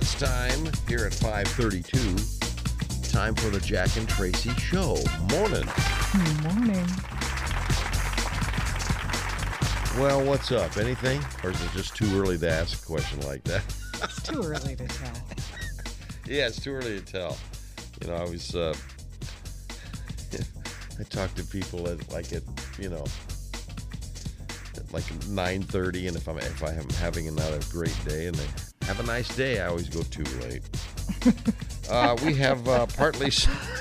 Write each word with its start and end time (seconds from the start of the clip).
It's 0.00 0.14
time 0.14 0.70
here 0.86 1.06
at 1.06 1.12
532. 1.12 1.98
Time 3.10 3.34
for 3.34 3.50
the 3.50 3.58
Jack 3.58 3.96
and 3.96 4.08
Tracy 4.08 4.50
Show. 4.50 4.96
Morning. 5.28 5.66
Good 6.12 6.42
Morning. 6.44 6.86
Well, 9.98 10.24
what's 10.24 10.52
up? 10.52 10.76
Anything? 10.76 11.20
Or 11.42 11.50
is 11.50 11.60
it 11.60 11.72
just 11.72 11.96
too 11.96 12.06
early 12.16 12.38
to 12.38 12.48
ask 12.48 12.80
a 12.80 12.86
question 12.86 13.20
like 13.22 13.42
that? 13.42 13.64
It's 14.04 14.22
too 14.22 14.40
early 14.40 14.76
to 14.76 14.86
tell. 14.86 15.12
yeah, 16.28 16.46
it's 16.46 16.60
too 16.60 16.74
early 16.74 17.00
to 17.00 17.04
tell. 17.04 17.36
You 18.00 18.06
know, 18.06 18.14
I 18.14 18.22
was, 18.22 18.54
uh, 18.54 18.76
I 21.00 21.02
talk 21.10 21.34
to 21.34 21.42
people 21.42 21.88
at 21.88 22.08
like 22.12 22.32
at, 22.32 22.44
you 22.78 22.88
know, 22.88 23.04
at 24.76 24.92
like 24.92 25.02
9.30 25.02 26.06
and 26.06 26.16
if 26.16 26.28
I'm, 26.28 26.38
if 26.38 26.62
I 26.62 26.70
am 26.70 26.88
having 26.90 27.26
another 27.26 27.58
great 27.72 27.98
day 28.04 28.28
and 28.28 28.36
they 28.36 28.46
have 28.88 29.00
a 29.00 29.02
nice 29.02 29.28
day, 29.36 29.60
I 29.60 29.66
always 29.66 29.90
go 29.90 30.00
too 30.00 30.24
late. 30.40 30.62
uh, 31.90 32.16
we 32.24 32.34
have 32.34 32.66
uh, 32.66 32.86
partly 32.86 33.28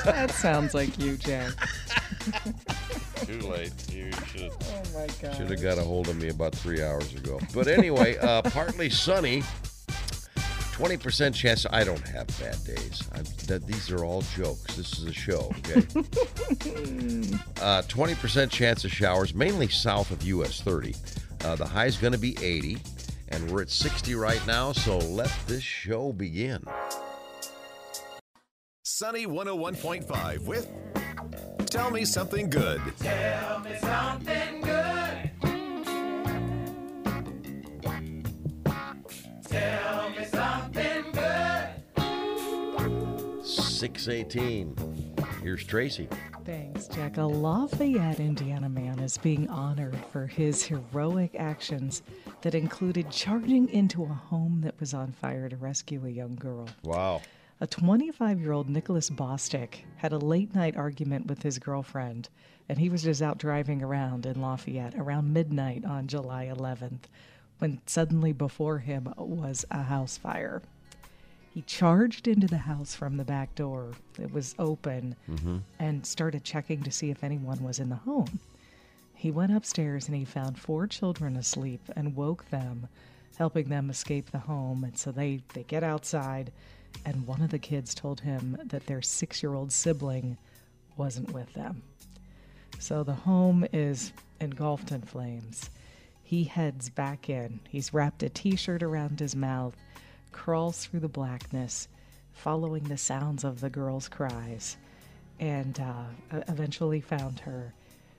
That 0.04 0.32
sounds 0.32 0.74
like 0.74 1.00
you, 1.00 1.16
Jack. 1.16 1.54
too 3.26 3.40
late. 3.40 3.72
You 3.90 4.12
should 4.34 4.52
Oh 4.52 4.84
my 4.94 5.08
god. 5.22 5.38
Should 5.38 5.50
have 5.50 5.62
got 5.62 5.78
a 5.78 5.82
hold 5.82 6.10
of 6.10 6.18
me 6.18 6.28
about 6.28 6.54
three 6.54 6.84
hours 6.84 7.16
ago. 7.16 7.40
But 7.54 7.68
anyway, 7.68 8.18
uh, 8.18 8.42
partly 8.52 8.90
sunny. 8.90 9.44
20% 10.74 11.34
chance. 11.34 11.66
I 11.72 11.86
don't 11.86 12.06
have 12.10 12.28
bad 12.40 12.64
days. 12.66 13.02
These 13.66 13.90
are 13.90 14.04
all 14.04 14.22
jokes. 14.36 14.76
This 14.76 15.00
is 15.00 15.06
a 15.06 15.14
show, 15.14 15.52
okay? 15.60 15.88
uh, 17.62 17.82
20% 17.84 18.52
chance 18.52 18.84
of 18.84 18.92
showers, 18.92 19.34
mainly 19.34 19.70
south 19.70 20.12
of 20.12 20.22
US 20.24 20.62
30. 20.62 20.94
Uh, 21.46 21.56
the 21.56 21.66
high 21.66 21.86
is 21.86 21.98
going 21.98 22.14
to 22.14 22.20
be 22.20 22.38
80, 22.44 22.78
and 23.30 23.52
we're 23.52 23.62
at 23.62 23.70
60 23.70 24.16
right 24.16 24.46
now, 24.48 24.72
so 24.72 24.98
let 24.98 25.32
this 25.48 25.64
show 25.64 26.14
begin. 26.14 26.64
Sunny 28.84 29.26
101.5 29.26 30.46
with 30.46 30.70
Tell 31.70 31.92
Me 31.92 32.06
Something 32.06 32.50
Good. 32.50 32.82
Tell 33.00 33.60
me 33.60 33.78
something 33.80 34.62
good. 34.62 35.32
Tell 39.44 40.10
me 40.10 40.26
something 40.26 41.12
good. 41.12 41.70
618. 43.44 45.16
Here's 45.44 45.64
Tracy. 45.64 46.08
Thanks, 46.44 46.88
Jack. 46.88 47.18
A 47.18 47.24
Lafayette, 47.24 48.20
Indiana 48.20 48.70
man 48.70 49.00
is 49.00 49.18
being 49.18 49.48
honored 49.50 49.98
for 50.12 50.26
his 50.26 50.64
heroic 50.64 51.36
actions 51.38 52.02
that 52.42 52.56
included 52.56 53.12
charging 53.12 53.70
into 53.70 54.04
a 54.04 54.08
home 54.08 54.62
that 54.62 54.80
was 54.80 54.94
on 54.94 55.12
fire 55.12 55.50
to 55.50 55.56
rescue 55.56 56.06
a 56.06 56.10
young 56.10 56.36
girl. 56.36 56.68
Wow. 56.84 57.22
A 57.60 57.68
25 57.68 58.40
year 58.40 58.52
old 58.52 58.70
Nicholas 58.70 59.10
Bostic 59.10 59.80
had 59.98 60.14
a 60.14 60.18
late 60.18 60.54
night 60.54 60.78
argument 60.78 61.26
with 61.26 61.42
his 61.42 61.58
girlfriend, 61.58 62.30
and 62.70 62.78
he 62.78 62.90
was 62.90 63.04
just 63.04 63.22
out 63.22 63.40
driving 63.40 63.82
around 63.82 64.26
in 64.26 64.42
Lafayette 64.42 64.96
around 64.96 65.34
midnight 65.34 65.84
on 65.84 66.08
July 66.08 66.52
11th 66.54 67.06
when 67.60 67.82
suddenly 67.86 68.34
before 68.34 68.80
him 68.80 69.12
was 69.18 69.66
a 69.72 69.84
house 69.84 70.18
fire. 70.18 70.62
He 71.54 71.64
charged 71.64 72.28
into 72.28 72.46
the 72.46 72.58
house 72.58 72.94
from 72.94 73.18
the 73.18 73.26
back 73.26 73.56
door. 73.56 73.94
It 74.20 74.32
was 74.32 74.54
open 74.60 75.16
mm-hmm. 75.28 75.58
and 75.80 76.06
started 76.06 76.44
checking 76.44 76.84
to 76.84 76.92
see 76.92 77.10
if 77.10 77.24
anyone 77.24 77.64
was 77.64 77.80
in 77.80 77.90
the 77.90 77.96
home. 77.96 78.40
He 79.18 79.32
went 79.32 79.56
upstairs 79.56 80.08
and 80.08 80.16
he 80.16 80.26
found 80.26 80.60
four 80.60 80.86
children 80.86 81.36
asleep 81.38 81.82
and 81.96 82.16
woke 82.16 82.48
them, 82.52 82.88
helping 83.36 83.68
them 83.68 83.90
escape 83.90 84.30
the 84.30 84.38
home. 84.38 84.84
And 84.84 84.96
so 84.96 85.12
they, 85.12 85.42
they 85.56 85.64
get 85.64 85.84
outside, 85.84 86.52
and 87.04 87.26
one 87.26 87.42
of 87.42 87.50
the 87.50 87.58
kids 87.58 87.96
told 87.96 88.22
him 88.22 88.60
that 88.64 88.86
their 88.86 89.02
six 89.02 89.42
year 89.42 89.56
old 89.56 89.72
sibling 89.72 90.38
wasn't 90.98 91.32
with 91.32 91.52
them. 91.56 91.82
So 92.78 93.04
the 93.04 93.16
home 93.16 93.66
is 93.74 94.14
engulfed 94.40 94.92
in 94.92 95.02
flames. 95.02 95.72
He 96.22 96.44
heads 96.44 96.92
back 96.92 97.28
in. 97.28 97.60
He's 97.68 97.96
wrapped 97.96 98.22
a 98.22 98.30
t 98.30 98.56
shirt 98.56 98.84
around 98.84 99.20
his 99.20 99.36
mouth, 99.36 99.76
crawls 100.32 100.86
through 100.86 101.00
the 101.00 101.08
blackness, 101.08 101.88
following 102.34 102.84
the 102.84 102.98
sounds 102.98 103.44
of 103.44 103.62
the 103.62 103.70
girl's 103.72 104.08
cries, 104.08 104.78
and 105.40 105.80
uh, 105.80 106.42
eventually 106.48 107.02
found 107.02 107.40
her, 107.40 107.74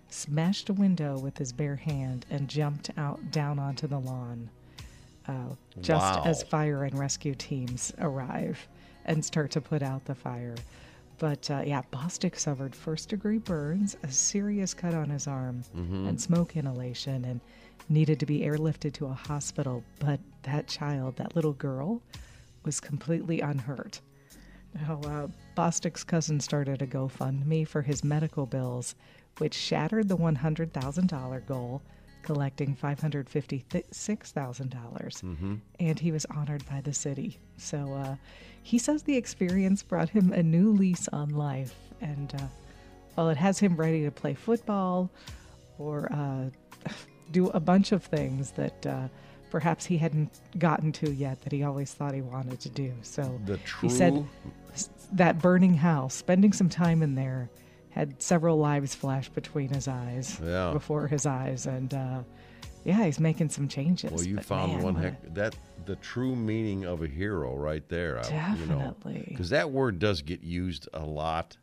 smashed 0.08 0.69
a 0.69 0.72
window 0.72 1.19
with 1.19 1.36
his 1.38 1.52
bare 1.52 1.76
hand, 1.76 2.26
and 2.30 2.48
jumped 2.48 2.91
out 2.96 3.30
down 3.30 3.58
onto 3.58 3.86
the 3.86 3.98
lawn. 3.98 4.48
Uh, 5.26 5.54
just 5.80 6.16
Wow. 6.16 6.22
as 6.24 6.42
fire 6.42 6.84
and 6.84 6.98
rescue 6.98 7.34
teams 7.34 7.92
arrive 7.98 8.66
and 9.04 9.22
start 9.24 9.50
to 9.50 9.60
put 9.60 9.82
out 9.82 10.04
the 10.06 10.14
fire. 10.14 10.54
But 11.18 11.50
uh, 11.50 11.62
yeah, 11.66 11.82
Bostic 11.92 12.38
suffered 12.38 12.74
first 12.74 13.08
degree 13.10 13.38
burns, 13.38 13.97
a 14.02 14.10
serious 14.10 14.72
cut 14.72 14.94
on 14.94 15.10
his 15.10 15.26
arm, 15.26 15.64
and 15.74 16.18
smoke 16.20 16.56
inhalation, 16.56 17.24
and 17.24 17.41
needed 17.88 18.20
to 18.20 18.26
be 18.26 18.41
airlifted 18.41 18.92
to 18.94 19.06
a 19.06 19.12
hospital. 19.12 19.82
But 19.98 20.20
that 20.44 20.68
child, 20.68 21.16
that 21.16 21.34
little 21.34 21.54
girl, 21.54 22.00
was 22.64 22.80
completely 22.80 23.41
unhurt. 23.41 24.00
Now, 24.74 25.00
uh, 25.04 25.26
Bostic's 25.56 26.04
cousin 26.04 26.38
started 26.41 26.82
a 26.82 26.86
GoFundMe 26.86 27.66
for 27.66 27.82
his 27.82 28.04
medical 28.04 28.47
bills, 28.47 28.94
which 29.38 29.54
shattered 29.54 30.09
the 30.09 30.16
$100,000 30.16 31.47
goal, 31.47 31.82
collecting 32.22 32.76
$556,000. 32.76 34.71
dollars 34.71 35.22
And 35.81 35.99
he 35.99 36.12
was 36.12 36.26
honored 36.26 36.65
by 36.69 36.81
the 36.81 36.93
city. 36.93 37.38
So 37.56 37.93
uh, 37.94 38.16
he 38.62 38.78
says 38.78 39.03
the 39.03 39.16
experience 39.16 39.82
brought 39.82 40.10
him 40.10 40.32
a 40.32 40.43
new 40.43 40.72
lease 40.72 41.09
on 41.09 41.31
life. 41.31 41.75
And 42.00 42.34
uh, 42.34 42.47
while 43.15 43.28
it 43.31 43.37
has 43.37 43.59
him 43.59 43.77
ready 43.77 44.04
to 44.04 44.10
play 44.10 44.34
football 44.34 45.10
or 45.78 46.12
uh, 46.12 46.50
do 47.32 47.48
a 47.50 47.60
bunch 47.60 47.93
of 47.93 48.04
things 48.04 48.53
that 48.53 48.87
uh, 48.87 49.09
perhaps 49.50 49.84
he 49.87 49.97
hadn't 49.97 50.31
gotten 50.59 50.93
to 50.93 51.10
yet 51.12 51.41
that 51.43 51.53
he 51.53 51.62
always 51.62 51.93
thought 51.94 52.15
he 52.15 52.21
wanted 52.21 52.60
to 52.60 52.69
do. 52.69 52.93
So 53.03 53.41
The 53.47 53.59
he 53.81 53.88
said 53.88 54.27
that 55.12 55.41
burning 55.41 55.75
house, 55.75 56.15
spending 56.15 56.53
some 56.53 56.69
time 56.69 57.03
in 57.03 57.15
there, 57.15 57.48
had 57.98 58.22
several 58.22 58.56
lives 58.59 58.94
flash 58.94 59.28
between 59.28 59.69
his 59.70 59.88
eyes, 59.88 60.41
Yeah. 60.42 60.72
before 60.72 61.09
his 61.09 61.26
eyes, 61.26 61.66
and 61.66 61.92
uh, 61.92 62.22
yeah, 62.84 63.04
he's 63.04 63.19
making 63.19 63.48
some 63.48 63.66
changes. 63.66 64.12
Well, 64.12 64.22
you 64.25 64.38
found 64.38 64.75
man, 64.75 64.82
one 64.82 64.94
heck 64.94 65.34
that 65.34 65.56
the 65.84 65.97
true 65.97 66.36
meaning 66.36 66.84
of 66.84 67.03
a 67.03 67.09
hero 67.09 67.56
right 67.56 67.86
there. 67.88 68.20
I- 68.20 68.54
You 68.56 68.66
know, 68.66 68.78
Definitely. 68.78 69.25
because 69.28 69.50
that 69.50 69.70
word 69.72 69.98
does 69.98 70.22
get 70.22 70.42
used 70.44 70.88
a 70.92 71.04
lot. 71.04 71.56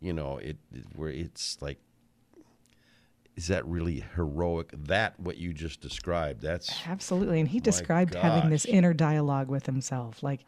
You 0.00 0.12
know, 0.12 0.38
it, 0.38 0.56
it 0.74 0.84
where 0.96 1.10
it's 1.10 1.56
like, 1.60 1.78
is 3.36 3.46
that 3.48 3.66
really 3.66 4.04
heroic? 4.14 4.70
That 4.86 5.18
what 5.18 5.38
you 5.38 5.52
just 5.52 5.80
described? 5.80 6.42
That's 6.42 6.70
Absolutely. 6.86 7.40
And 7.40 7.48
he 7.48 7.60
described 7.60 8.14
having 8.14 8.50
this 8.50 8.64
inner 8.66 8.92
dialogue 8.92 9.48
with 9.48 9.66
himself. 9.66 10.22
Like 10.22 10.44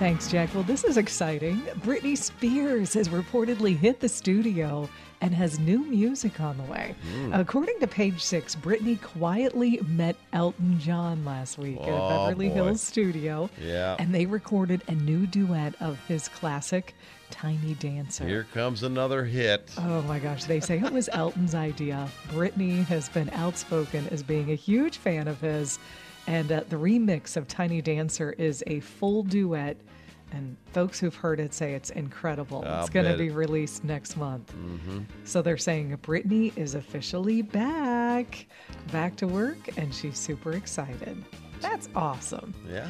Thanks, 0.00 0.28
Jack. 0.30 0.48
Well, 0.54 0.62
this 0.62 0.82
is 0.82 0.96
exciting. 0.96 1.58
Britney 1.84 2.16
Spears 2.16 2.94
has 2.94 3.10
reportedly 3.10 3.76
hit 3.76 4.00
the 4.00 4.08
studio 4.08 4.88
and 5.20 5.34
has 5.34 5.58
new 5.58 5.80
music 5.84 6.40
on 6.40 6.56
the 6.56 6.62
way. 6.64 6.94
Hmm. 7.12 7.34
According 7.34 7.78
to 7.80 7.86
page 7.86 8.24
six, 8.24 8.56
Britney 8.56 8.98
quietly 9.02 9.78
met 9.86 10.16
Elton 10.32 10.80
John 10.80 11.22
last 11.26 11.58
week 11.58 11.78
at 11.82 11.88
a 11.90 11.92
Oh, 11.92 12.28
Beverly 12.28 12.48
boy. 12.48 12.54
Hills 12.54 12.80
studio. 12.80 13.50
Yeah. 13.62 13.96
And 13.98 14.14
they 14.14 14.24
recorded 14.24 14.80
a 14.88 14.94
new 14.94 15.26
duet 15.26 15.74
of 15.80 15.98
his 16.08 16.28
classic 16.28 16.94
Tiny 17.30 17.74
Dancer. 17.74 18.26
Here 18.26 18.46
comes 18.54 18.82
another 18.82 19.24
hit. 19.26 19.70
Oh 19.76 20.00
my 20.02 20.18
gosh, 20.18 20.44
they 20.44 20.60
say 20.60 20.78
it 20.78 20.90
was 20.92 21.08
Elton's 21.12 21.54
idea. 21.54 22.08
Britney 22.30 22.86
has 22.86 23.10
been 23.10 23.28
outspoken 23.34 24.08
as 24.10 24.22
being 24.22 24.50
a 24.50 24.54
huge 24.56 24.96
fan 24.96 25.28
of 25.28 25.42
his. 25.42 25.78
And 26.30 26.52
uh, 26.52 26.62
the 26.68 26.76
remix 26.76 27.36
of 27.36 27.48
Tiny 27.48 27.82
Dancer 27.82 28.32
is 28.38 28.62
a 28.68 28.78
full 28.78 29.24
duet. 29.24 29.76
And 30.32 30.56
folks 30.72 31.00
who've 31.00 31.14
heard 31.14 31.40
it 31.40 31.52
say 31.52 31.74
it's 31.74 31.90
incredible. 31.90 32.62
I'll 32.64 32.82
it's 32.82 32.90
going 32.90 33.10
to 33.10 33.18
be 33.18 33.30
released 33.30 33.82
next 33.82 34.16
month. 34.16 34.54
So 35.24 35.42
they're 35.42 35.58
saying 35.58 35.98
Britney 36.02 36.56
is 36.56 36.76
officially 36.76 37.42
back, 37.42 38.46
back 38.92 39.16
to 39.16 39.26
work, 39.26 39.76
and 39.76 39.92
she's 39.92 40.16
super 40.16 40.52
excited. 40.52 41.24
That's 41.60 41.88
awesome. 41.96 42.54
Yeah. 42.70 42.86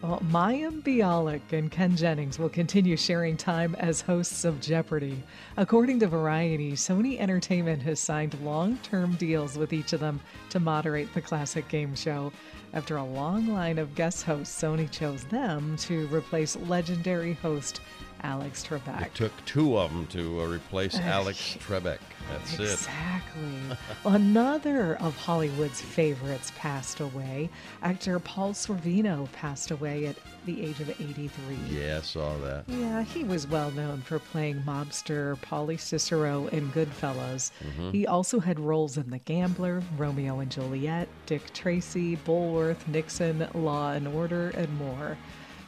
Well, 0.00 0.22
Mayim 0.30 0.82
Bialik 0.82 1.52
and 1.52 1.72
Ken 1.72 1.96
Jennings 1.96 2.38
will 2.38 2.50
continue 2.50 2.96
sharing 2.96 3.36
time 3.36 3.74
as 3.80 4.00
hosts 4.00 4.44
of 4.44 4.60
Jeopardy. 4.60 5.20
According 5.56 5.98
to 6.00 6.06
Variety, 6.06 6.74
Sony 6.74 7.18
Entertainment 7.18 7.82
has 7.82 7.98
signed 7.98 8.38
long 8.44 8.78
term 8.84 9.14
deals 9.14 9.58
with 9.58 9.72
each 9.72 9.92
of 9.92 9.98
them 9.98 10.20
to 10.50 10.60
moderate 10.60 11.12
the 11.14 11.20
classic 11.20 11.66
game 11.68 11.96
show. 11.96 12.30
After 12.76 12.98
a 12.98 13.04
long 13.04 13.46
line 13.48 13.78
of 13.78 13.94
guest 13.94 14.24
hosts, 14.24 14.62
Sony 14.62 14.90
chose 14.90 15.24
them 15.24 15.78
to 15.78 16.06
replace 16.08 16.56
legendary 16.56 17.32
host 17.32 17.80
Alex 18.26 18.66
Trebek. 18.66 19.06
It 19.06 19.14
took 19.14 19.32
two 19.44 19.78
of 19.78 19.92
them 19.92 20.04
to 20.08 20.40
uh, 20.40 20.46
replace 20.46 20.98
Alex 20.98 21.56
Trebek. 21.60 21.98
That's 22.28 22.54
it. 22.58 22.72
Exactly. 22.72 23.76
Another 24.04 24.96
of 24.96 25.16
Hollywood's 25.16 25.80
favorites 25.80 26.50
passed 26.56 26.98
away. 26.98 27.48
Actor 27.82 28.18
Paul 28.18 28.52
Sorvino 28.52 29.30
passed 29.30 29.70
away 29.70 30.06
at 30.06 30.16
the 30.44 30.60
age 30.60 30.80
of 30.80 30.90
83. 30.90 31.30
Yeah, 31.70 31.98
I 31.98 32.00
saw 32.00 32.36
that. 32.38 32.64
Yeah, 32.66 33.04
he 33.04 33.22
was 33.22 33.46
well 33.46 33.70
known 33.70 34.00
for 34.00 34.18
playing 34.18 34.62
mobster 34.66 35.36
Paulie 35.38 35.78
Cicero 35.78 36.48
in 36.48 36.68
Goodfellas. 36.72 37.52
He 37.92 38.08
also 38.08 38.40
had 38.40 38.58
roles 38.58 38.96
in 38.96 39.08
The 39.10 39.18
Gambler, 39.18 39.82
Romeo 39.96 40.40
and 40.40 40.50
Juliet, 40.50 41.08
Dick 41.26 41.52
Tracy, 41.54 42.16
Bulworth, 42.16 42.88
Nixon, 42.88 43.46
Law 43.54 43.92
and 43.92 44.08
Order, 44.08 44.50
and 44.50 44.76
more. 44.78 45.16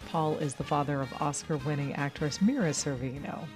Paul 0.08 0.38
is 0.38 0.54
the 0.54 0.64
father 0.64 1.00
of 1.00 1.12
Oscar 1.20 1.58
winning 1.58 1.94
actress 1.94 2.40
Mira 2.40 2.70
Sorvino. 2.70 3.46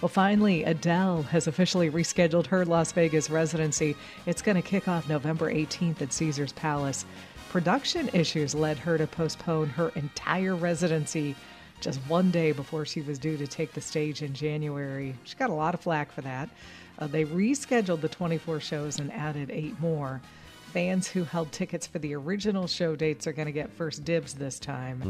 Well, 0.00 0.08
finally, 0.08 0.62
Adele 0.64 1.22
has 1.22 1.46
officially 1.46 1.90
rescheduled 1.90 2.46
her 2.46 2.64
Las 2.64 2.92
Vegas 2.92 3.30
residency. 3.30 3.96
It's 4.26 4.42
going 4.42 4.56
to 4.56 4.62
kick 4.62 4.86
off 4.86 5.08
November 5.08 5.52
18th 5.52 6.02
at 6.02 6.12
Caesars 6.12 6.52
Palace. 6.52 7.04
Production 7.50 8.10
issues 8.12 8.54
led 8.54 8.78
her 8.78 8.98
to 8.98 9.06
postpone 9.06 9.70
her 9.70 9.88
entire 9.96 10.54
residency 10.54 11.34
just 11.80 12.00
one 12.00 12.30
day 12.30 12.52
before 12.52 12.84
she 12.84 13.00
was 13.00 13.18
due 13.18 13.36
to 13.36 13.46
take 13.46 13.72
the 13.72 13.80
stage 13.80 14.22
in 14.22 14.34
January. 14.34 15.14
She 15.24 15.36
got 15.36 15.50
a 15.50 15.54
lot 15.54 15.74
of 15.74 15.80
flack 15.80 16.12
for 16.12 16.20
that. 16.20 16.50
Uh, 16.98 17.06
they 17.06 17.24
rescheduled 17.24 18.00
the 18.00 18.08
24 18.08 18.60
shows 18.60 18.98
and 18.98 19.12
added 19.12 19.50
eight 19.50 19.80
more. 19.80 20.20
Fans 20.72 21.08
who 21.08 21.24
held 21.24 21.50
tickets 21.50 21.86
for 21.86 21.98
the 21.98 22.14
original 22.14 22.66
show 22.66 22.94
dates 22.94 23.26
are 23.26 23.32
going 23.32 23.46
to 23.46 23.52
get 23.52 23.70
first 23.72 24.04
dibs 24.04 24.34
this 24.34 24.58
time. 24.58 25.00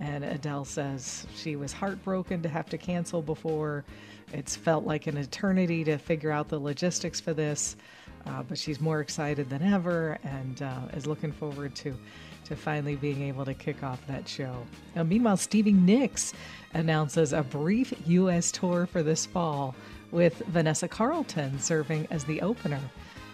And 0.00 0.24
Adele 0.24 0.64
says 0.64 1.26
she 1.34 1.56
was 1.56 1.72
heartbroken 1.72 2.42
to 2.42 2.48
have 2.48 2.68
to 2.70 2.78
cancel 2.78 3.20
before. 3.22 3.84
It's 4.32 4.56
felt 4.56 4.84
like 4.84 5.06
an 5.06 5.18
eternity 5.18 5.84
to 5.84 5.98
figure 5.98 6.30
out 6.30 6.48
the 6.48 6.58
logistics 6.58 7.20
for 7.20 7.34
this, 7.34 7.76
uh, 8.26 8.42
but 8.42 8.56
she's 8.58 8.80
more 8.80 9.00
excited 9.00 9.50
than 9.50 9.62
ever 9.62 10.18
and 10.24 10.62
uh, 10.62 10.80
is 10.96 11.06
looking 11.06 11.32
forward 11.32 11.74
to 11.76 11.94
to 12.44 12.56
finally 12.56 12.96
being 12.96 13.22
able 13.22 13.44
to 13.44 13.54
kick 13.54 13.84
off 13.84 14.04
that 14.08 14.28
show. 14.28 14.66
Now, 14.96 15.04
meanwhile, 15.04 15.36
Stevie 15.36 15.72
Nicks 15.72 16.34
announces 16.74 17.32
a 17.32 17.42
brief 17.42 17.94
U.S. 18.06 18.50
tour 18.50 18.86
for 18.86 19.02
this 19.02 19.26
fall 19.26 19.76
with 20.10 20.38
Vanessa 20.48 20.88
Carlton 20.88 21.58
serving 21.60 22.08
as 22.10 22.24
the 22.24 22.40
opener. 22.40 22.80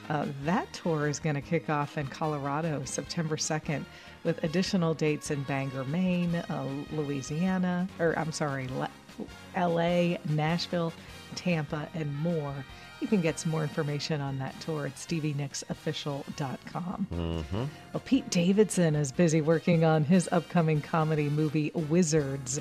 Uh, 0.09 0.27
that 0.45 0.73
tour 0.73 1.09
is 1.09 1.19
going 1.19 1.35
to 1.35 1.41
kick 1.43 1.69
off 1.69 1.99
in 1.99 2.07
Colorado 2.07 2.83
September 2.85 3.37
2nd 3.37 3.85
with 4.25 4.43
additional 4.43 4.95
dates 4.95 5.31
in 5.31 5.43
Bangor, 5.43 5.85
Maine, 5.85 6.35
uh, 6.35 6.67
Louisiana, 6.93 7.87
or 7.99 8.19
I'm 8.19 8.33
sorry, 8.33 8.69
Le- 8.69 8.89
LA, 9.57 10.17
Nashville, 10.29 10.93
Tampa, 11.35 11.89
and 11.95 12.15
more. 12.17 12.55
You 13.01 13.07
can 13.07 13.21
get 13.21 13.39
some 13.39 13.53
more 13.53 13.63
information 13.63 14.21
on 14.21 14.39
that 14.39 14.59
tour 14.61 14.87
at 14.87 14.97
stevienicksofficial.com. 14.97 17.07
Well, 17.93 18.03
Pete 18.05 18.29
Davidson 18.31 18.97
is 18.97 19.13
busy 19.13 19.41
working 19.41 19.85
on 19.85 20.05
his 20.05 20.29
upcoming 20.33 20.81
comedy 20.81 21.29
movie 21.29 21.71
Wizards 21.75 22.61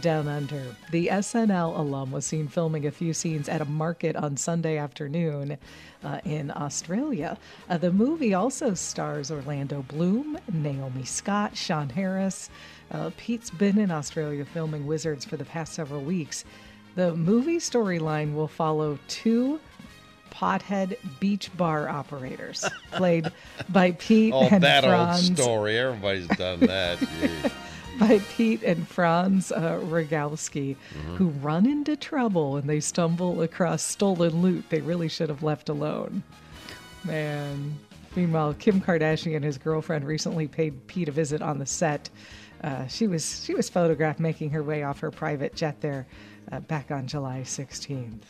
Down 0.00 0.26
Under. 0.28 0.74
The 0.90 1.08
SNL 1.08 1.78
alum 1.78 2.10
was 2.12 2.24
seen 2.26 2.48
filming 2.48 2.86
a 2.86 2.90
few 2.90 3.12
scenes 3.12 3.48
at 3.48 3.60
a 3.60 3.64
market 3.66 4.16
on 4.16 4.36
Sunday 4.36 4.78
afternoon 4.78 5.58
uh, 6.02 6.20
in 6.24 6.50
Australia. 6.50 7.36
Uh, 7.68 7.76
the 7.78 7.92
movie 7.92 8.32
also 8.34 8.74
stars 8.74 9.30
Orlando 9.30 9.82
Bloom, 9.82 10.38
Naomi 10.52 11.04
Scott, 11.04 11.56
Sean 11.56 11.88
Harris. 11.90 12.48
Uh, 12.90 13.10
Pete's 13.16 13.50
been 13.50 13.78
in 13.78 13.90
Australia 13.90 14.44
filming 14.44 14.86
Wizards 14.86 15.24
for 15.24 15.36
the 15.36 15.44
past 15.44 15.74
several 15.74 16.00
weeks. 16.02 16.44
The 16.94 17.14
movie 17.14 17.58
storyline 17.58 18.34
will 18.34 18.48
follow 18.48 18.98
two 19.08 19.60
pothead 20.30 20.96
beach 21.20 21.50
bar 21.56 21.88
operators, 21.88 22.64
played 22.92 23.30
by 23.68 23.92
Pete 23.92 24.32
Oh, 24.34 24.48
and 24.50 24.62
that 24.62 24.84
Franz. 24.84 25.28
old 25.30 25.38
story. 25.38 25.78
Everybody's 25.78 26.26
done 26.28 26.60
that. 26.60 26.98
By 27.98 28.18
Pete 28.36 28.62
and 28.62 28.86
Franz 28.88 29.52
uh, 29.52 29.80
Rogowski, 29.84 30.76
Mm-hmm. 30.76 31.16
who 31.16 31.28
run 31.28 31.66
into 31.66 31.96
trouble 31.96 32.52
when 32.52 32.66
they 32.66 32.80
stumble 32.80 33.42
across 33.42 33.82
stolen 33.82 34.40
loot 34.42 34.64
they 34.70 34.80
really 34.80 35.08
should 35.08 35.28
have 35.28 35.42
left 35.42 35.68
alone. 35.68 36.22
Man. 37.04 37.78
Meanwhile, 38.14 38.54
Kim 38.54 38.80
Kardashian 38.80 39.36
and 39.36 39.44
his 39.44 39.56
girlfriend 39.56 40.06
recently 40.06 40.46
paid 40.46 40.86
Pete 40.86 41.08
a 41.08 41.12
visit 41.12 41.40
on 41.40 41.58
the 41.58 41.64
set. 41.66 42.10
Uh, 42.62 42.86
she 42.86 43.06
was 43.08 43.42
she 43.44 43.54
was 43.54 43.68
photographed 43.70 44.20
making 44.20 44.50
her 44.50 44.62
way 44.62 44.82
off 44.82 45.00
her 45.00 45.10
private 45.10 45.54
jet 45.56 45.80
there 45.80 46.06
uh, 46.52 46.60
back 46.60 46.90
on 46.90 47.06
July 47.06 47.40
16th. 47.42 48.20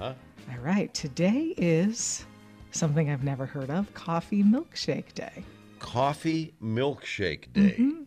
Uh-huh. 0.00 0.12
All 0.50 0.58
right, 0.60 0.92
today 0.92 1.54
is 1.56 2.26
something 2.72 3.10
I've 3.10 3.22
never 3.24 3.46
heard 3.46 3.70
of 3.70 3.92
Coffee 3.94 4.42
Milkshake 4.42 5.14
Day. 5.14 5.44
Coffee 5.78 6.52
milkshake 6.62 7.52
day. 7.52 7.76
Mm-hmm. 7.78 7.97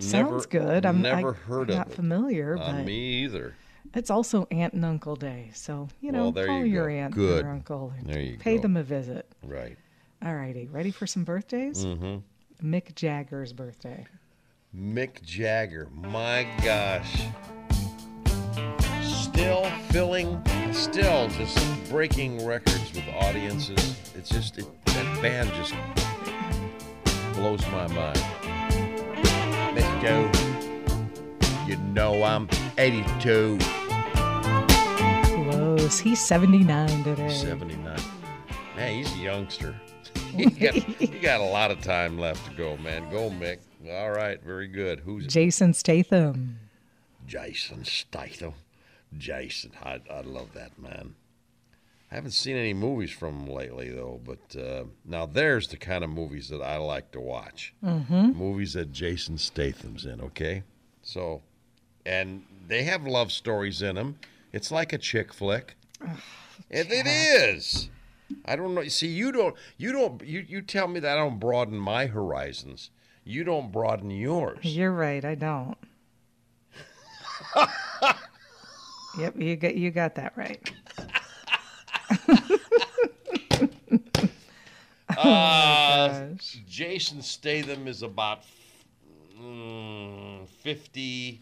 Sounds 0.00 0.46
good. 0.46 0.84
I'm 0.86 1.02
never 1.02 1.30
I, 1.30 1.32
heard 1.34 1.68
not 1.68 1.86
of 1.86 1.92
it. 1.92 1.96
familiar, 1.96 2.56
Uh, 2.58 2.72
but 2.72 2.84
me 2.84 3.22
either. 3.24 3.54
it's 3.94 4.10
also 4.10 4.46
Aunt 4.50 4.72
and 4.74 4.84
Uncle 4.84 5.16
Day. 5.16 5.50
So, 5.54 5.88
you 6.00 6.10
know, 6.12 6.30
Well, 6.30 6.46
call 6.46 6.58
you 6.60 6.64
your 6.66 6.88
go. 6.88 6.94
aunt 6.94 7.14
Good. 7.14 7.44
or 7.44 7.50
uncle 7.50 7.92
and 7.98 8.06
There 8.08 8.20
you 8.22 8.36
pay 8.38 8.56
go. 8.56 8.62
them 8.62 8.76
a 8.76 8.82
visit. 8.82 9.30
Right. 9.44 9.76
All 10.24 10.34
righty, 10.34 10.66
ready 10.66 10.90
for 10.90 11.06
some 11.06 11.24
birthdays? 11.24 11.84
Mm-hmm. 11.84 12.72
Mick 12.74 12.94
Jagger's 12.94 13.52
birthday. 13.52 14.06
Mick 14.76 15.22
Jagger. 15.22 15.88
My 15.94 16.46
gosh. 16.62 17.22
Still 19.02 19.64
filling, 19.90 20.42
still 20.72 21.28
just 21.30 21.58
breaking 21.90 22.44
records 22.46 22.92
with 22.92 23.04
audiences. 23.20 23.96
It's 24.14 24.28
just, 24.28 24.58
it, 24.58 24.66
that 24.86 25.22
band 25.22 25.50
just 25.54 25.74
blows 27.34 27.62
my 27.68 27.86
mind. 27.88 28.22
Go. 30.02 30.30
You 31.66 31.76
know 31.76 32.22
I'm 32.22 32.48
82, 32.78 33.58
Close. 35.24 35.98
He's 35.98 36.18
79 36.18 37.04
today. 37.04 37.28
79. 37.28 38.00
Man, 38.76 38.94
he's 38.94 39.12
a 39.14 39.18
youngster. 39.18 39.74
he, 40.34 40.46
got, 40.46 40.72
he 40.72 41.06
got 41.22 41.40
a 41.40 41.44
lot 41.44 41.70
of 41.70 41.82
time 41.82 42.18
left 42.18 42.48
to 42.48 42.56
go, 42.56 42.78
man. 42.78 43.10
Go, 43.10 43.28
Mick. 43.28 43.58
All 43.90 44.10
right, 44.10 44.42
very 44.42 44.68
good. 44.68 45.00
Who's 45.00 45.26
Jason 45.26 45.74
Statham. 45.74 46.58
Jason 47.26 47.84
Statham. 47.84 48.54
Jason, 49.18 49.72
I, 49.84 50.00
I 50.10 50.22
love 50.22 50.54
that 50.54 50.78
man. 50.78 51.14
I 52.10 52.16
haven't 52.16 52.32
seen 52.32 52.56
any 52.56 52.74
movies 52.74 53.12
from 53.12 53.40
him 53.40 53.54
lately, 53.54 53.90
though. 53.90 54.20
But 54.24 54.56
uh, 54.60 54.84
now 55.04 55.26
there's 55.26 55.68
the 55.68 55.76
kind 55.76 56.02
of 56.02 56.10
movies 56.10 56.48
that 56.48 56.60
I 56.60 56.76
like 56.76 57.12
to 57.12 57.20
watch. 57.20 57.72
Mm-hmm. 57.84 58.32
Movies 58.32 58.72
that 58.72 58.90
Jason 58.90 59.38
Statham's 59.38 60.06
in. 60.06 60.20
Okay, 60.20 60.64
so 61.02 61.42
and 62.04 62.44
they 62.66 62.82
have 62.84 63.06
love 63.06 63.30
stories 63.30 63.82
in 63.82 63.94
them. 63.94 64.16
It's 64.52 64.72
like 64.72 64.92
a 64.92 64.98
chick 64.98 65.32
flick. 65.32 65.76
it, 66.68 66.90
it 66.90 67.06
is. 67.06 67.90
I 68.44 68.56
don't 68.56 68.74
know. 68.74 68.86
See, 68.88 69.08
you 69.08 69.30
don't. 69.30 69.54
You 69.76 69.92
don't. 69.92 70.24
You 70.24 70.44
you 70.48 70.62
tell 70.62 70.88
me 70.88 70.98
that 71.00 71.16
I 71.16 71.20
don't 71.20 71.38
broaden 71.38 71.78
my 71.78 72.06
horizons. 72.06 72.90
You 73.22 73.44
don't 73.44 73.70
broaden 73.70 74.10
yours. 74.10 74.58
You're 74.62 74.92
right, 74.92 75.24
I 75.24 75.36
don't. 75.36 75.78
Yep, 79.18 79.40
you 79.40 79.56
got 79.56 79.74
you 79.74 79.90
got 79.90 80.14
that 80.16 80.32
right. 80.36 80.72
Uh, 85.16 86.20
Gosh. 86.30 86.58
Jason 86.68 87.20
Statham 87.20 87.88
is 87.88 88.02
about 88.02 88.42
mm, 89.40 90.46
50. 90.48 91.40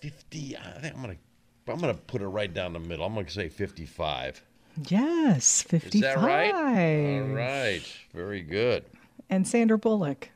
50. 0.00 0.56
I 0.56 0.60
think 0.80 0.94
I'm 0.94 1.02
going 1.02 1.16
to 1.16 1.72
I'm 1.72 1.80
to 1.80 1.94
put 1.94 2.20
it 2.20 2.26
right 2.26 2.52
down 2.52 2.72
the 2.74 2.78
middle. 2.78 3.06
I'm 3.06 3.14
going 3.14 3.26
to 3.26 3.32
say 3.32 3.48
55. 3.48 4.42
Yes, 4.88 5.60
Is 5.60 5.62
fifty-five. 5.62 6.20
that 6.20 6.26
right? 6.26 6.52
All 6.52 7.22
right. 7.28 7.82
Very 8.12 8.42
good. 8.42 8.84
And 9.30 9.46
Sandra 9.46 9.78
Bullock. 9.78 10.30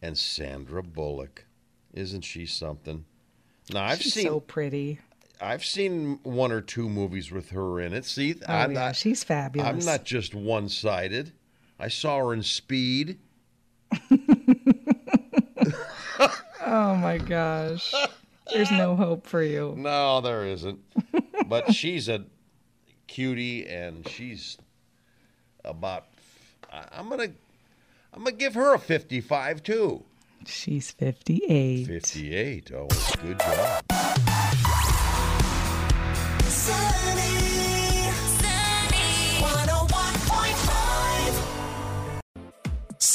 And 0.00 0.16
Sandra 0.16 0.82
Bullock. 0.82 1.44
Isn't 1.92 2.22
she 2.22 2.46
something? 2.46 3.04
Now, 3.72 3.84
I've 3.84 4.00
She's 4.00 4.14
seen 4.14 4.26
so 4.26 4.40
pretty. 4.40 5.00
I've 5.40 5.64
seen 5.64 6.18
one 6.22 6.50
or 6.52 6.60
two 6.60 6.88
movies 6.88 7.30
with 7.30 7.50
her 7.50 7.80
in 7.80 7.92
it. 7.92 8.04
See, 8.04 8.36
Oh, 8.48 8.52
I'm 8.52 8.72
yeah, 8.72 8.80
not 8.86 8.96
she's 8.96 9.22
fabulous. 9.22 9.68
I'm 9.68 9.78
not 9.80 10.04
just 10.04 10.34
one-sided. 10.34 11.32
I 11.78 11.88
saw 11.88 12.18
her 12.18 12.32
in 12.34 12.42
Speed. 12.42 13.18
Oh 16.68 16.96
my 16.96 17.18
gosh. 17.18 17.92
There's 18.52 18.72
no 18.72 18.96
hope 18.96 19.24
for 19.26 19.40
you. 19.42 19.74
No, 19.78 20.20
there 20.20 20.44
isn't. 20.46 20.80
but 21.46 21.72
she's 21.74 22.08
a 22.08 22.24
cutie, 23.06 23.66
and 23.68 24.06
she's 24.08 24.58
about. 25.64 26.06
I'm 26.72 27.08
gonna, 27.08 27.28
I'm 28.12 28.24
gonna 28.24 28.32
give 28.32 28.54
her 28.54 28.74
a 28.74 28.78
55 28.80 29.62
too. 29.62 30.02
She's 30.44 30.90
58. 30.90 31.86
58. 31.86 32.72
Oh, 32.74 32.88
good 33.22 33.38
job. 33.38 33.84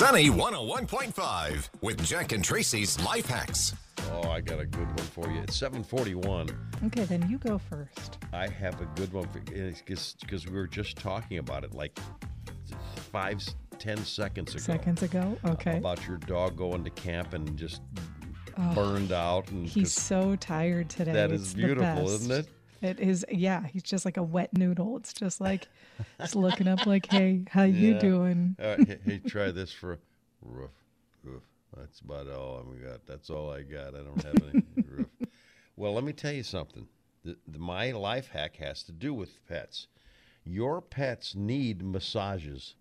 Sunny 0.01 0.31
101.5 0.31 1.69
with 1.81 2.03
Jack 2.03 2.31
and 2.31 2.43
Tracy's 2.43 2.99
Life 3.05 3.27
Hacks. 3.27 3.75
Oh, 4.11 4.31
I 4.31 4.41
got 4.41 4.59
a 4.59 4.65
good 4.65 4.87
one 4.87 4.97
for 4.97 5.29
you. 5.29 5.41
It's 5.41 5.55
741. 5.55 6.49
Okay, 6.87 7.03
then 7.03 7.29
you 7.29 7.37
go 7.37 7.59
first. 7.59 8.17
I 8.33 8.47
have 8.47 8.81
a 8.81 8.85
good 8.95 9.13
one 9.13 9.27
because 9.45 10.47
we 10.47 10.53
were 10.53 10.65
just 10.65 10.97
talking 10.97 11.37
about 11.37 11.63
it 11.63 11.75
like 11.75 11.99
five, 13.11 13.43
ten 13.77 14.03
seconds 14.03 14.55
ago. 14.55 14.63
Seconds 14.63 15.03
ago? 15.03 15.37
Okay. 15.45 15.77
About 15.77 16.07
your 16.07 16.17
dog 16.17 16.57
going 16.57 16.83
to 16.83 16.89
camp 16.89 17.35
and 17.35 17.55
just 17.55 17.83
oh, 18.57 18.73
burned 18.73 19.11
out. 19.11 19.51
and 19.51 19.67
He's 19.67 19.93
so 19.93 20.35
tired 20.37 20.89
today. 20.89 21.11
That 21.13 21.31
is 21.31 21.41
It's 21.41 21.49
is 21.49 21.55
the 21.55 21.61
beautiful, 21.61 22.05
best. 22.05 22.21
isn't 22.21 22.31
it? 22.31 22.49
It 22.81 22.99
is, 22.99 23.25
yeah. 23.29 23.65
He's 23.67 23.83
just 23.83 24.05
like 24.05 24.17
a 24.17 24.23
wet 24.23 24.57
noodle. 24.57 24.97
It's 24.97 25.13
just 25.13 25.39
like, 25.39 25.67
just 26.19 26.35
looking 26.35 26.67
up, 26.67 26.85
like, 26.85 27.05
hey, 27.11 27.43
how 27.49 27.63
you 27.63 27.93
Yeah. 27.93 27.99
doing? 27.99 28.55
All 28.59 28.69
right, 28.69 28.87
hey, 28.87 28.99
hey, 29.05 29.21
try 29.27 29.51
this 29.51 29.71
for 29.71 29.99
roof, 30.41 30.71
roof. 31.23 31.43
That's 31.77 31.99
about 31.99 32.27
all 32.27 32.65
I 32.73 32.83
got. 32.89 33.05
That's 33.05 33.29
all 33.29 33.51
I 33.51 33.61
got. 33.61 33.95
I 33.95 33.99
don't 33.99 34.23
have 34.23 34.35
any 34.53 34.63
roof. 34.89 35.07
Well, 35.75 35.93
let 35.93 36.03
me 36.03 36.11
tell 36.13 36.33
you 36.33 36.43
something. 36.43 36.87
The, 37.23 37.37
the, 37.47 37.59
my 37.59 37.91
life 37.91 38.29
hack 38.29 38.57
has 38.57 38.83
to 38.83 38.91
do 38.91 39.13
with 39.13 39.45
pets. 39.47 39.87
Your 40.43 40.81
pets 40.81 41.35
need 41.35 41.83
massages. 41.83 42.75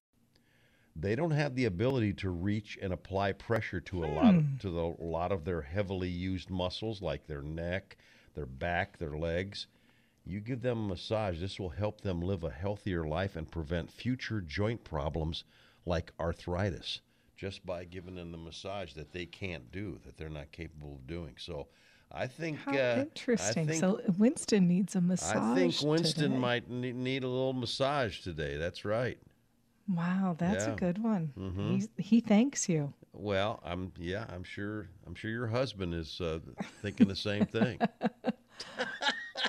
They 0.96 1.14
don't 1.14 1.30
have 1.30 1.54
the 1.54 1.66
ability 1.66 2.14
to 2.14 2.30
reach 2.30 2.78
and 2.82 2.92
apply 2.92 3.32
pressure 3.32 3.80
to 3.80 4.04
a 4.04 4.06
lot 4.06 4.34
of, 4.34 4.42
hmm. 4.42 4.56
to 4.58 4.70
the, 4.70 4.80
a 4.80 5.04
lot 5.04 5.30
of 5.30 5.44
their 5.44 5.60
heavily 5.62 6.08
used 6.08 6.50
muscles, 6.50 7.00
like 7.00 7.26
their 7.26 7.42
neck, 7.42 7.96
their 8.34 8.46
back, 8.46 8.98
their 8.98 9.16
legs. 9.16 9.66
You 10.24 10.40
give 10.40 10.62
them 10.62 10.84
a 10.84 10.88
massage, 10.88 11.40
this 11.40 11.58
will 11.58 11.70
help 11.70 12.02
them 12.02 12.20
live 12.20 12.44
a 12.44 12.50
healthier 12.50 13.04
life 13.04 13.36
and 13.36 13.50
prevent 13.50 13.90
future 13.90 14.40
joint 14.40 14.84
problems 14.84 15.44
like 15.86 16.12
arthritis 16.20 17.00
just 17.36 17.64
by 17.64 17.84
giving 17.84 18.16
them 18.16 18.30
the 18.32 18.38
massage 18.38 18.92
that 18.92 19.12
they 19.12 19.24
can't 19.24 19.72
do, 19.72 19.98
that 20.04 20.16
they're 20.18 20.28
not 20.28 20.52
capable 20.52 20.96
of 20.96 21.06
doing. 21.06 21.34
So 21.38 21.68
I 22.12 22.26
think. 22.26 22.58
How 22.58 22.72
uh, 22.72 22.96
interesting. 22.98 23.64
I 23.64 23.66
think, 23.66 23.80
so 23.80 24.00
Winston 24.18 24.68
needs 24.68 24.94
a 24.94 25.00
massage. 25.00 25.36
I 25.36 25.54
think 25.54 25.74
Winston 25.82 26.24
today. 26.24 26.36
might 26.36 26.68
need 26.68 27.24
a 27.24 27.28
little 27.28 27.54
massage 27.54 28.20
today. 28.20 28.56
That's 28.58 28.84
right. 28.84 29.18
Wow, 29.88 30.36
that's 30.38 30.66
Yeah. 30.66 30.74
a 30.74 30.76
good 30.76 31.02
one. 31.02 31.32
Mhm. 31.36 31.72
He's, 31.72 31.88
he 31.96 32.20
thanks 32.20 32.68
you. 32.68 32.92
Well, 33.12 33.60
I'm 33.64 33.90
yeah, 33.98 34.26
I'm 34.28 34.44
sure 34.44 34.88
I'm 35.06 35.14
sure 35.14 35.30
your 35.30 35.48
husband 35.48 35.94
is 35.94 36.20
uh, 36.20 36.38
thinking 36.82 37.08
the 37.08 37.16
same 37.16 37.46
thing. 37.46 37.80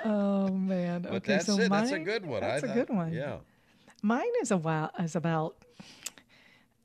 Oh 0.03 0.47
man. 0.49 1.03
But 1.03 1.13
okay, 1.13 1.33
that's 1.33 1.45
so 1.45 1.57
it. 1.59 1.69
mine, 1.69 1.81
that's 1.81 1.91
a 1.91 1.99
good 1.99 2.25
one. 2.25 2.41
That's 2.41 2.63
I 2.63 2.67
a 2.67 2.73
good 2.73 2.89
one. 2.89 3.13
Yeah. 3.13 3.37
Mine 4.01 4.31
is 4.41 4.51
a 4.51 4.57
while 4.57 4.91
is 4.99 5.15
about 5.15 5.57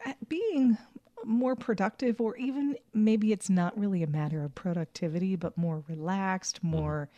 uh, 0.04 0.12
being 0.28 0.76
more 1.24 1.56
productive, 1.56 2.20
or 2.20 2.36
even 2.36 2.76
maybe 2.92 3.32
it's 3.32 3.48
not 3.48 3.78
really 3.78 4.02
a 4.02 4.06
matter 4.06 4.44
of 4.44 4.54
productivity, 4.54 5.34
but 5.36 5.56
more 5.56 5.82
relaxed, 5.88 6.58
Mm-hmm. 6.58 6.76
more 6.76 7.08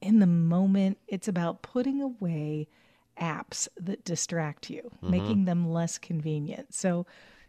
in 0.00 0.18
the 0.18 0.26
moment. 0.26 0.98
It's 1.08 1.28
about 1.28 1.62
putting 1.62 2.02
away 2.02 2.68
apps 3.18 3.68
that 3.76 4.04
distract 4.04 4.68
you, 4.70 4.82
Mm-hmm. 4.96 5.10
making 5.10 5.44
them 5.44 5.70
less 5.70 5.98
convenient. 5.98 6.74
So, 6.74 7.06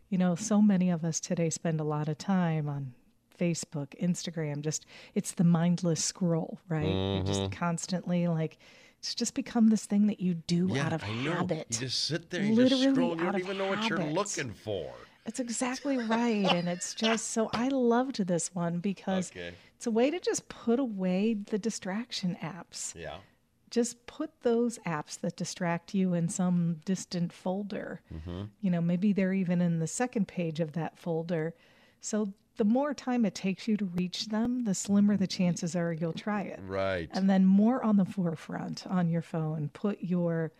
you 0.10 0.18
know, 0.20 0.36
so 0.36 0.62
many 0.62 0.92
of 0.92 1.04
us 1.04 1.20
today 1.20 1.50
spend 1.50 1.80
a 1.80 1.84
lot 1.84 2.08
of 2.08 2.18
time 2.20 2.70
on 2.70 2.94
Facebook, 3.38 3.90
Instagram, 4.02 4.62
just 4.62 4.86
it's 5.14 5.34
the 5.34 5.44
mindless 5.44 6.04
scroll, 6.04 6.60
right? 6.70 6.84
You're 6.86 6.94
Mm-hmm. 7.24 7.28
just 7.28 7.52
constantly 7.52 8.28
like 8.28 8.58
it's 9.00 9.14
just 9.14 9.34
become 9.36 9.70
this 9.70 9.86
thing 9.86 10.08
that 10.08 10.20
you 10.20 10.34
do 10.34 10.68
Yeah, 10.72 10.86
out 10.88 10.94
of 10.94 11.04
I 11.04 11.14
know. 11.24 11.34
habit. 11.34 11.68
You 11.70 11.78
just 11.88 12.06
sit 12.06 12.30
there, 12.30 12.42
you 12.44 12.54
Literally 12.56 12.84
just 12.86 12.96
scroll, 12.96 13.16
you 13.18 13.24
don't 13.24 13.40
even 13.40 13.58
know 13.58 13.68
what 13.68 13.88
you're 13.88 14.00
habit. 14.00 14.14
looking 14.14 14.52
for. 14.54 14.92
It's 15.28 15.40
exactly 15.40 15.98
right. 15.98 16.46
and 16.52 16.68
it's 16.70 16.94
just 16.94 17.32
so 17.32 17.50
I 17.54 17.68
loved 17.70 18.26
this 18.28 18.54
one 18.56 18.80
because 18.80 19.32
Okay. 19.32 19.54
it's 19.76 19.86
a 19.88 19.92
way 19.92 20.10
to 20.12 20.20
just 20.20 20.48
put 20.50 20.80
away 20.80 21.34
the 21.36 21.58
distraction 21.60 22.38
apps. 22.42 22.96
Yeah. 22.96 23.18
Just 23.72 24.06
put 24.06 24.30
those 24.44 24.78
apps 24.86 25.20
that 25.20 25.36
distract 25.36 25.94
you 25.94 26.14
in 26.14 26.30
some 26.30 26.78
distant 26.86 27.34
folder. 27.34 28.02
Mm-hmm. 28.14 28.44
You 28.62 28.72
know, 28.72 28.80
maybe 28.82 29.12
they're 29.14 29.34
even 29.34 29.62
in 29.62 29.80
the 29.80 29.88
second 29.88 30.28
page 30.28 30.60
of 30.60 30.74
that 30.74 30.98
folder. 30.98 31.54
So 32.00 32.32
the 32.58 32.66
more 32.66 32.94
time 32.94 33.26
it 33.26 33.36
takes 33.36 33.68
you 33.68 33.78
to 33.78 33.86
reach 33.86 34.28
them, 34.28 34.64
the 34.66 34.74
slimmer 34.76 35.18
the 35.18 35.28
chances 35.28 35.76
are 35.76 35.94
you'll 35.94 36.14
try 36.14 36.42
it. 36.44 36.60
Right. 36.66 37.10
And 37.12 37.30
then 37.30 37.46
more 37.46 37.84
on 37.84 37.98
the 37.98 38.06
forefront 38.06 38.86
on 38.88 39.10
your 39.10 39.22
phone, 39.22 39.70
put 39.74 40.02
your, 40.02 40.52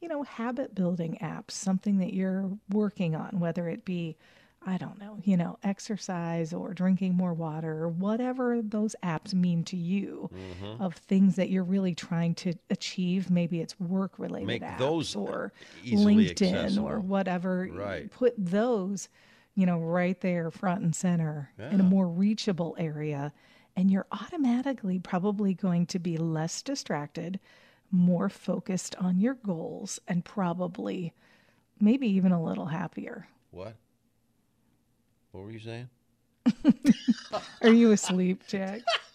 you 0.00 0.08
know, 0.08 0.22
habit 0.22 0.74
building 0.74 1.18
apps, 1.22 1.52
something 1.52 1.98
that 1.98 2.12
you're 2.12 2.50
working 2.70 3.14
on, 3.14 3.40
whether 3.40 3.68
it 3.68 3.84
be, 3.84 4.16
I 4.64 4.76
don't 4.78 4.98
know, 5.00 5.18
you 5.24 5.36
know, 5.36 5.58
exercise 5.64 6.52
or 6.52 6.72
drinking 6.72 7.14
more 7.14 7.34
water 7.34 7.82
or 7.82 7.88
whatever 7.88 8.62
those 8.62 8.94
apps 9.02 9.34
mean 9.34 9.64
to 9.64 9.76
you 9.76 10.30
Mm-hmm. 10.32 10.82
of 10.82 10.94
things 10.94 11.36
that 11.36 11.50
you're 11.50 11.64
really 11.64 11.94
trying 11.94 12.34
to 12.36 12.54
achieve. 12.70 13.28
Maybe 13.30 13.60
it's 13.60 13.78
work 13.80 14.18
related 14.18 14.62
apps 14.62 14.78
those 14.78 15.16
or 15.16 15.52
easily 15.84 16.26
LinkedIn 16.26 16.82
or 16.82 17.00
whatever. 17.00 17.68
Right. 17.72 18.10
Put 18.10 18.34
those, 18.38 19.08
you 19.54 19.66
know, 19.66 19.78
right 19.78 20.20
there 20.20 20.50
front 20.50 20.82
and 20.82 20.94
center 20.94 21.50
in 21.58 21.80
a 21.80 21.84
more 21.84 22.08
reachable 22.08 22.74
area. 22.78 23.32
And 23.76 23.90
you're 23.90 24.06
automatically 24.12 24.98
probably 24.98 25.54
going 25.54 25.86
to 25.86 25.98
be 25.98 26.16
less 26.16 26.62
distracted, 26.62 27.40
more 27.90 28.28
focused 28.28 28.94
on 28.96 29.18
your 29.18 29.34
goals, 29.34 29.98
and 30.08 30.24
probably 30.24 31.12
maybe 31.80 32.08
even 32.08 32.32
a 32.32 32.42
little 32.42 32.66
happier. 32.66 33.28
What? 33.50 33.76
What 35.32 35.44
were 35.44 35.50
you 35.50 35.58
saying? 35.58 35.88
Are 37.62 37.72
you 37.72 37.92
asleep, 37.92 38.42
Jack? 38.46 38.80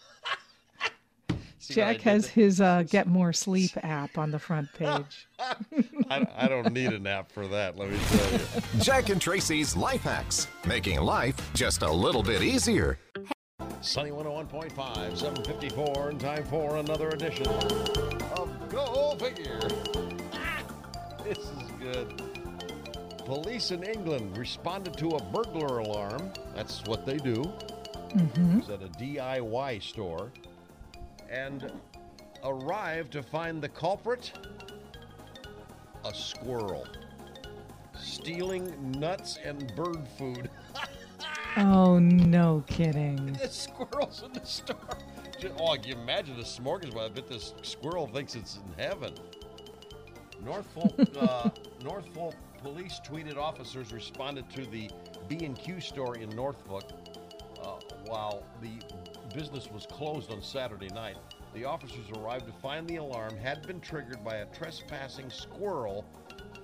See 1.60 1.80
what 1.80 1.88
I 1.88 1.92
Jack 1.94 2.02
has 2.02 2.26
his 2.26 2.60
uh, 2.60 2.84
Get 2.90 3.06
More 3.06 3.32
Sleep 3.32 3.72
app 3.82 4.16
on 4.18 4.30
the 4.30 4.38
front 4.38 4.72
page. 4.74 5.28
I, 6.10 6.26
I 6.36 6.48
don't 6.48 6.72
need 6.72 6.92
an 6.92 7.06
app 7.06 7.32
for 7.32 7.46
that, 7.48 7.76
let 7.76 7.90
me 7.90 7.98
tell 8.08 8.32
you. 8.32 8.40
Jack 8.80 9.08
and 9.08 9.20
Tracy's 9.20 9.76
Life 9.76 10.02
Hacks, 10.02 10.46
making 10.66 11.00
life 11.00 11.36
just 11.54 11.82
a 11.82 11.90
little 11.90 12.22
bit 12.22 12.42
easier. 12.42 12.98
Sunny 13.80 14.10
101.5, 14.10 15.16
754, 15.16 16.10
and 16.10 16.20
time 16.20 16.44
for 16.44 16.76
another 16.76 17.08
edition 17.10 17.46
of 17.46 18.50
Go 18.68 19.16
Figure. 19.18 19.60
Ah, 20.32 20.62
this 21.24 21.38
is 21.38 21.70
good. 21.80 22.22
Police 23.24 23.72
in 23.72 23.82
England 23.82 24.36
responded 24.36 24.96
to 24.96 25.10
a 25.10 25.22
burglar 25.24 25.78
alarm. 25.78 26.32
That's 26.54 26.82
what 26.84 27.04
they 27.04 27.18
do. 27.18 27.52
It's 28.14 28.70
at 28.70 28.82
a 28.82 28.88
DIY 28.98 29.82
store. 29.82 30.32
And 31.28 31.72
arrive 32.44 33.10
to 33.10 33.22
find 33.22 33.62
the 33.62 33.68
culprit 33.68 34.32
a 36.04 36.14
squirrel 36.14 36.86
stealing 37.98 38.92
nuts 38.92 39.38
and 39.44 39.72
bird 39.74 40.06
food. 40.16 40.50
Oh, 41.56 41.98
no 41.98 42.62
kidding. 42.68 43.32
The 43.32 43.48
squirrels 43.48 44.22
in 44.22 44.32
the 44.32 44.44
store. 44.44 44.76
Oh, 45.58 45.74
can 45.74 45.84
you 45.84 45.94
imagine 45.94 46.36
the 46.36 46.44
smorgasbord? 46.44 47.06
I 47.06 47.08
bet 47.08 47.26
this 47.26 47.52
squirrel 47.62 48.06
thinks 48.06 48.36
it's 48.36 48.58
in 48.58 48.84
heaven. 48.84 49.12
Norfolk, 50.44 50.94
uh, 51.20 51.50
Norfolk 51.82 52.34
police 52.62 53.00
tweeted 53.04 53.36
officers 53.36 53.92
responded 53.92 54.48
to 54.50 54.66
the 54.66 54.88
B&Q 55.26 55.80
store 55.80 56.16
in 56.16 56.28
Norfolk 56.30 56.92
uh, 57.62 57.80
while 58.04 58.44
the 58.60 58.78
business 59.34 59.70
was 59.70 59.86
closed 59.86 60.30
on 60.30 60.42
Saturday 60.42 60.88
night. 60.88 61.16
The 61.54 61.64
officers 61.64 62.10
arrived 62.16 62.46
to 62.46 62.52
find 62.60 62.86
the 62.88 62.96
alarm 62.96 63.36
had 63.36 63.66
been 63.66 63.80
triggered 63.80 64.24
by 64.24 64.36
a 64.36 64.46
trespassing 64.46 65.30
squirrel 65.30 66.04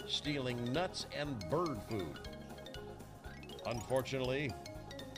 stealing 0.07 0.73
nuts 0.73 1.07
and 1.17 1.39
bird 1.51 1.79
food. 1.89 2.19
Unfortunately, 3.67 4.51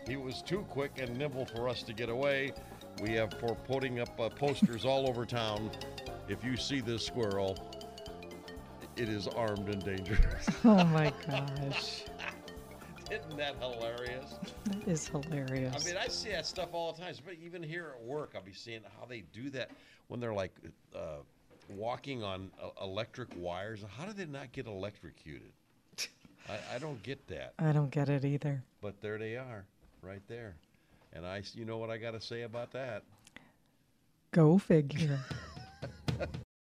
he 0.07 0.17
was 0.17 0.43
too 0.43 0.65
quick 0.69 0.93
and 0.99 1.17
nimble 1.17 1.47
for 1.47 1.69
us 1.69 1.83
to 1.83 1.93
get 1.93 2.09
away. 2.09 2.53
We 3.03 3.13
have 3.15 3.35
for 3.35 3.55
putting 3.55 4.01
up 4.01 4.19
uh, 4.21 4.29
posters 4.29 4.85
all 4.85 5.09
over 5.09 5.27
town. 5.27 5.71
If 6.29 6.45
you 6.45 6.57
see 6.57 6.81
this 6.81 7.05
squirrel, 7.05 7.57
it 8.97 9.09
is 9.09 9.29
armed 9.29 9.69
and 9.69 9.85
dangerous. 9.85 10.47
Oh 10.65 10.85
my 10.85 11.13
gosh. 11.27 12.05
Isn't 13.11 13.37
that 13.37 13.55
hilarious? 13.61 14.35
That 14.65 14.89
is 14.89 15.07
hilarious. 15.07 15.75
I 15.75 15.89
mean, 15.89 15.97
I 15.97 16.09
see 16.09 16.31
that 16.31 16.45
stuff 16.45 16.71
all 16.73 16.93
the 16.93 17.01
time. 17.01 17.15
But 17.25 17.35
even 17.35 17.63
here 17.63 17.95
at 17.97 18.05
work, 18.05 18.33
I'll 18.35 18.43
be 18.43 18.53
seeing 18.53 18.81
how 18.99 19.07
they 19.07 19.21
do 19.33 19.49
that 19.51 19.71
when 20.09 20.19
they're 20.19 20.35
like 20.35 20.53
uh, 20.95 21.19
walking 21.69 22.25
on 22.25 22.51
uh, 22.61 22.69
electric 22.83 23.29
wires. 23.37 23.85
How 23.97 24.07
do 24.07 24.13
they 24.13 24.27
not 24.27 24.51
get 24.51 24.67
electrocuted? 24.67 25.53
I, 26.49 26.77
I 26.77 26.79
don't 26.79 27.01
get 27.05 27.27
that. 27.29 27.55
I 27.59 27.73
don't 27.73 27.91
get 27.91 28.09
it 28.09 28.25
either. 28.25 28.63
But 28.81 29.01
there 29.01 29.19
they 29.19 29.37
are, 29.37 29.65
right 30.03 30.23
there. 30.27 30.57
And 31.13 31.25
I, 31.25 31.43
you 31.55 31.65
know 31.65 31.79
what 31.79 31.91
I 31.91 31.99
got 31.99 32.13
to 32.13 32.21
say 32.21 32.43
about 32.43 32.73
that? 32.73 33.05
Go 34.33 34.59
figure. 34.59 35.21